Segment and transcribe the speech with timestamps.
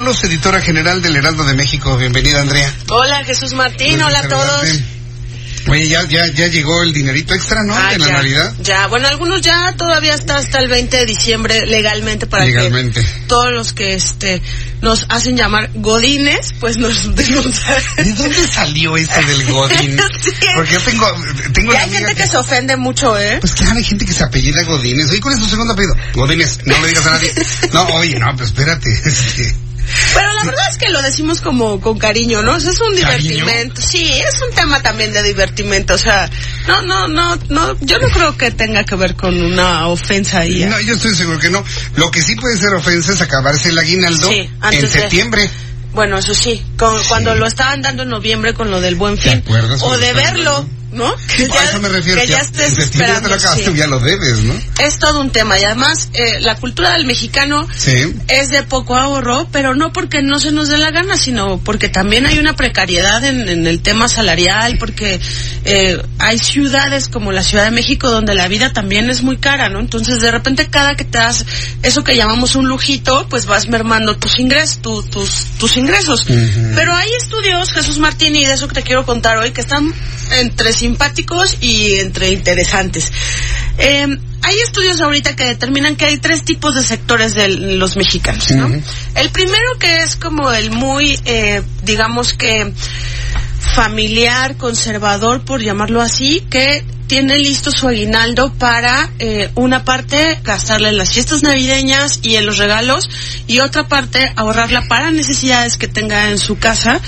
[0.00, 1.94] Carlos, editora general del Heraldo de México.
[1.98, 2.74] Bienvenida, Andrea.
[2.88, 4.00] Hola, Jesús Martín.
[4.00, 4.66] Hola a todos.
[5.68, 7.74] Oye, ya, ya, ya llegó el dinerito extra, ¿no?
[7.76, 8.54] Ah, de la ya, Navidad.
[8.62, 13.04] Ya, bueno, algunos ya todavía está hasta el 20 de diciembre legalmente para Legalmente.
[13.04, 14.40] que todos los que este
[14.80, 17.82] nos hacen llamar godines, pues nos denuncian.
[17.98, 20.00] ¿De dónde salió esto del Godín?
[20.20, 20.46] Sí.
[20.54, 21.06] Porque yo tengo,
[21.52, 23.36] tengo hay gente que se ofende mucho, ¿eh?
[23.40, 25.10] Pues claro, hay gente que se apellida Godínez.
[25.10, 25.94] Oye, ¿cuál es tu segundo apellido?
[26.14, 26.58] Godínez.
[26.64, 27.34] No le digas a nadie.
[27.74, 28.90] No, oye, no, pues espérate.
[29.04, 29.54] este,
[30.14, 32.54] Pero la verdad es que lo decimos como con cariño, ¿no?
[32.56, 33.30] O sea, es un ¿Cariño?
[33.30, 33.82] divertimento.
[33.82, 35.94] Sí, es un tema también de divertimento.
[35.94, 36.28] O sea,
[36.66, 40.64] no, no, no, no, yo no creo que tenga que ver con una ofensa ahí.
[40.64, 41.64] No, yo estoy seguro que no.
[41.96, 45.50] Lo que sí puede ser ofensa es acabarse el aguinaldo Sí, antes en de- septiembre.
[45.92, 49.30] Bueno, eso sí, con- cuando lo estaban dando en noviembre con lo del buen ¿Te
[49.30, 49.38] fin.
[49.44, 50.66] acuerdas O de verlo?
[50.92, 51.14] ¿No?
[51.36, 52.20] Sí, a eso me refiero.
[52.20, 53.34] que ya en estés ya te lo esperando.
[53.34, 53.76] acabaste, sí.
[53.76, 54.54] ya lo debes, ¿no?
[54.80, 58.12] Es todo un tema y además eh, la cultura del mexicano Sí.
[58.28, 61.88] es de poco ahorro, pero no porque no se nos dé la gana, sino porque
[61.88, 65.20] también hay una precariedad en, en el tema salarial, porque
[65.64, 69.68] eh, hay ciudades como la Ciudad de México donde la vida también es muy cara,
[69.68, 69.78] ¿no?
[69.80, 71.44] Entonces de repente cada que te das
[71.82, 76.24] eso que llamamos un lujito, pues vas mermando tus ingresos, tu- tus, tus ingresos.
[76.74, 79.92] Pero hay estudios, Jesús Martín, y de eso que te quiero contar hoy, que están
[80.32, 83.12] entre simpáticos y entre interesantes.
[83.78, 84.06] Eh,
[84.42, 88.68] hay estudios ahorita que determinan que hay tres tipos de sectores de los mexicanos, ¿no?
[89.14, 92.72] El primero que es como el muy, eh, digamos que
[93.74, 100.90] familiar, conservador, por llamarlo así, que tiene listo su aguinaldo para eh, una parte gastarla
[100.90, 103.10] en las fiestas navideñas y en los regalos
[103.48, 107.00] y otra parte ahorrarla para necesidades que tenga en su casa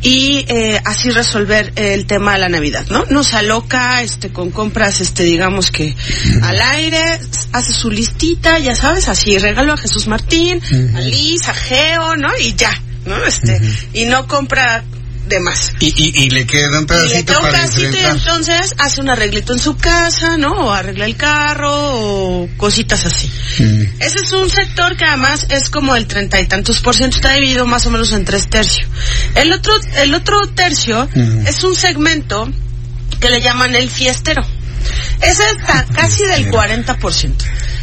[0.00, 3.04] y eh, así resolver el tema de la Navidad, ¿no?
[3.10, 5.94] No se aloca este, con compras, este, digamos que
[6.40, 7.20] al aire,
[7.52, 10.62] hace su listita, ya sabes, así regalo a Jesús Martín,
[10.96, 12.30] a Liz, a Geo, ¿no?
[12.38, 12.72] Y ya,
[13.04, 13.22] ¿no?
[13.26, 13.60] Este,
[13.92, 14.84] y no compra
[15.30, 15.72] de más.
[15.80, 18.16] Y, y, y le queda un Y le pedacito queda un para pedacito y enfrentar.
[18.16, 20.52] entonces hace un arreglito en su casa, ¿no?
[20.66, 23.30] O arregla el carro o cositas así.
[23.58, 23.82] Mm.
[24.00, 27.32] Ese es un sector que además es como el treinta y tantos por ciento, está
[27.32, 28.86] dividido más o menos en tres tercios.
[29.34, 31.46] El otro, el otro tercio Mm.
[31.46, 32.48] es un segmento
[33.20, 34.42] que le llaman el fiestero.
[35.20, 37.34] Ese está casi del 40%.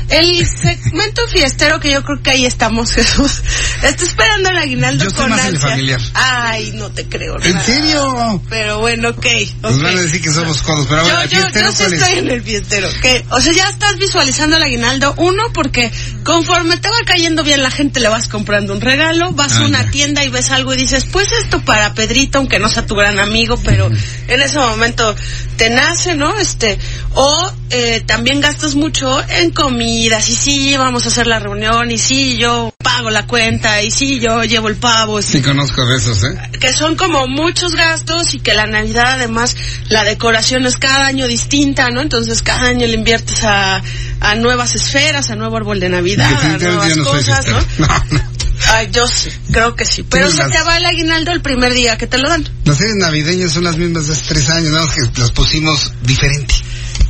[0.10, 3.42] El segmento fiestero, que yo creo que ahí estamos, Jesús,
[3.84, 5.70] está esperando el aguinaldo Yo con más el ansia.
[5.70, 6.02] familiar.
[6.14, 7.36] Ay, no te creo.
[7.42, 7.66] ¿En nada.
[7.66, 8.42] serio?
[8.50, 9.26] Pero bueno, ok.
[9.62, 9.84] Nos ok.
[9.84, 12.42] van a decir que somos codos, pero Yo, ahora, yo, yo sí estoy en el
[12.42, 12.88] fiestero.
[13.32, 15.14] O sea, ya estás visualizando el aguinaldo.
[15.18, 15.92] Uno, porque
[16.24, 19.32] conforme te va cayendo bien la gente, le vas comprando un regalo.
[19.34, 22.60] Vas Ah, a una tienda y ves algo y dices, pues esto para Pedrito, aunque
[22.60, 23.88] no sea tu gran amigo, pero
[24.28, 25.16] en ese momento
[25.58, 26.38] te nace, ¿no?
[26.38, 26.78] Este,
[27.14, 31.98] o eh, también gastas mucho en comidas y sí, vamos a hacer la reunión y
[31.98, 35.22] sí, yo pago la cuenta y sí, yo llevo el pavo.
[35.22, 36.38] Sí conozco de esos, ¿eh?
[36.60, 39.58] que son como muchos gastos y que la Navidad además
[39.90, 42.02] la decoración es cada año distinta, ¿no?
[42.02, 43.82] Entonces cada año le inviertes a,
[44.22, 47.60] a nuevas esferas, a nuevo árbol de Navidad, a nuevas no cosas, ¿no?
[47.80, 48.37] No, no.
[48.70, 50.04] Ay, yo sí, creo que sí.
[50.04, 52.48] Pero se las- te va el aguinaldo el primer día que te lo dan.
[52.66, 55.94] Las series navideñas son las mismas de hace tres años, nada más que las pusimos
[56.04, 56.54] diferente.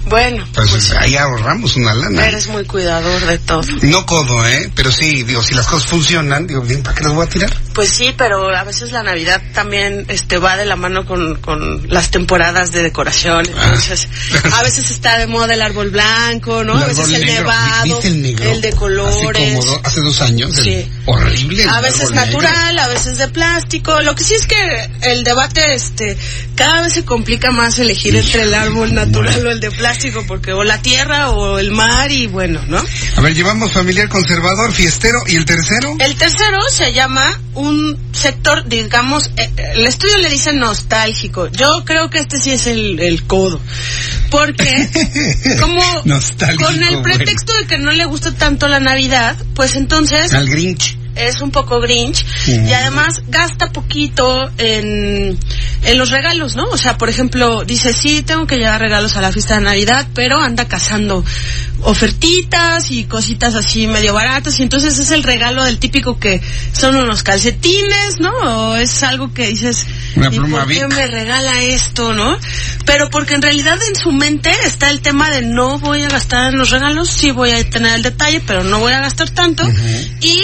[0.06, 2.26] Bueno, Pues, pues, ahí ahorramos una lana.
[2.28, 3.62] eres muy cuidador de todo.
[3.82, 4.72] No codo, ¿eh?
[4.74, 7.58] Pero sí, digo, si las cosas funcionan, digo, bien, ¿para qué las voy a tirar?
[7.78, 11.88] Pues sí, pero a veces la Navidad también este va de la mano con, con
[11.88, 13.46] las temporadas de decoración.
[13.46, 14.08] Entonces,
[14.52, 14.58] Ah.
[14.60, 16.76] a veces está de moda el árbol blanco, ¿no?
[16.76, 17.34] El a veces el negro.
[17.44, 18.60] nevado, ¿Viste el negro?
[18.60, 19.54] de colores.
[19.54, 20.58] Como do- hace dos años.
[20.58, 20.92] el Sí.
[21.06, 21.64] horrible.
[21.64, 22.16] el A veces negro.
[22.26, 24.02] natural, a veces de plástico.
[24.02, 26.18] Lo que sí es que el debate, este,
[26.56, 30.52] cada vez se complica más elegir entre el árbol natural o el de plástico, porque
[30.52, 32.84] o la tierra o el mar y bueno, ¿no?
[33.18, 35.96] A ver, llevamos familiar conservador, fiestero, ¿y el tercero?
[36.00, 41.48] El tercero se llama un sector, digamos, eh, el estudio le dice nostálgico.
[41.48, 43.60] Yo creo que este sí es el, el codo.
[44.30, 44.90] Porque,
[45.60, 47.04] como Nostálgico, con el bueno.
[47.04, 50.97] pretexto de que no le gusta tanto la Navidad, pues entonces Al Grinch.
[51.20, 55.38] Es un poco grinch y además gasta poquito en,
[55.84, 56.64] en los regalos, ¿no?
[56.66, 60.08] O sea, por ejemplo, dice, sí, tengo que llevar regalos a la fiesta de Navidad,
[60.14, 61.24] pero anda cazando
[61.84, 66.42] ofertitas y cositas así medio baratas y entonces es el regalo del típico que
[66.74, 68.32] son unos calcetines, ¿no?
[68.32, 69.86] O es algo que dices,
[70.16, 70.96] Una ¿y pluma por qué Bic.
[70.96, 72.38] me regala esto, no?
[72.86, 76.54] Pero porque en realidad en su mente está el tema de no voy a gastar
[76.54, 79.64] en los regalos, sí voy a tener el detalle, pero no voy a gastar tanto
[80.22, 80.42] y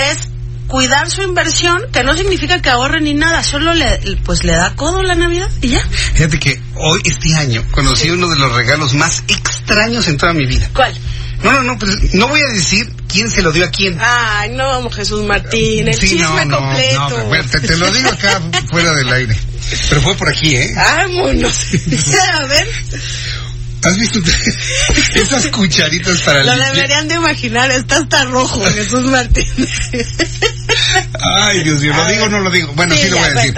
[0.00, 0.18] es
[0.66, 4.74] cuidar su inversión, que no significa que ahorre ni nada, solo le, pues le da
[4.76, 5.80] codo la Navidad y ya.
[6.14, 10.44] Fíjate que hoy, este año, conocí uno de los regalos más extraños en toda mi
[10.46, 10.68] vida.
[10.74, 10.94] ¿Cuál?
[11.42, 13.96] No, no, no, pues no voy a decir quién se lo dio a quién.
[14.00, 16.98] Ay, no, Jesús Martín, el Sí, chisme no, no, completo.
[17.00, 18.40] no, pero bueno, te, te lo digo acá
[18.70, 19.36] fuera del aire.
[19.88, 20.72] Pero fue por aquí, ¿eh?
[20.74, 21.66] Vámonos.
[22.34, 22.68] a ver,
[23.84, 24.20] ¿Has visto
[25.14, 29.46] esas cucharitas para lo deberían de imaginar, está hasta rojo, Jesús Martín.
[31.42, 32.72] Ay, Dios mío, ¿lo A digo o no lo digo?
[32.74, 33.54] Bueno, Sí, sí, lo voy a decir.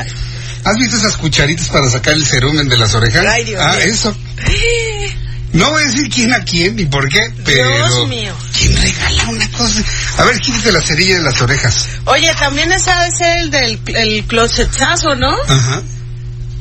[0.63, 3.25] ¿Has visto esas cucharitas para sacar el cerumen de las orejas?
[3.27, 4.17] Ay, Dios ah, eso.
[5.53, 7.69] No voy a decir quién a quién ni por qué, pero...
[7.75, 8.33] Dios mío.
[8.57, 9.83] ¿Quién regala una cosa?
[10.19, 11.89] A ver, quítate la cerilla de las orejas.
[12.05, 15.37] Oye, también esa es el del el closetazo, ¿no?
[15.49, 15.83] Ajá.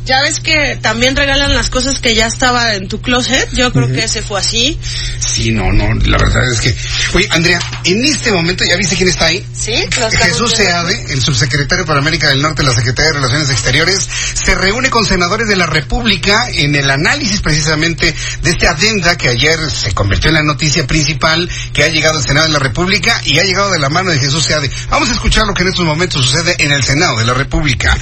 [0.09, 3.47] Ya ves que también regalan las cosas que ya estaba en tu closet.
[3.53, 4.79] Yo creo que ese fue así.
[5.19, 6.75] Sí, no, no, la verdad es que...
[7.13, 9.45] Oye, Andrea, en este momento, ¿ya viste quién está ahí?
[9.53, 9.75] ¿Sí?
[9.99, 10.51] Lo Jesús.
[10.53, 14.89] Seade, el subsecretario para América del Norte de la Secretaría de Relaciones Exteriores, se reúne
[14.89, 19.91] con senadores de la República en el análisis precisamente de esta adenda que ayer se
[19.91, 23.43] convirtió en la noticia principal que ha llegado al Senado de la República y ha
[23.43, 24.71] llegado de la mano de Jesús Seade.
[24.89, 27.95] Vamos a escuchar lo que en estos momentos sucede en el Senado de la República.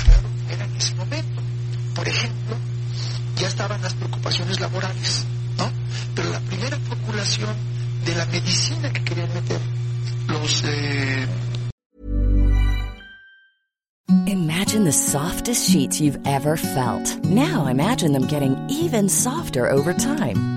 [7.28, 7.56] Preocupación
[8.06, 9.60] de la medicina que querían meter
[10.28, 11.28] los eh,
[14.28, 17.24] Imagine the softest sheets you've ever felt.
[17.26, 20.57] Now imagine them getting even softer over time.